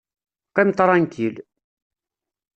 Qqim 0.49 0.69
ṭṛankil! 0.79 1.35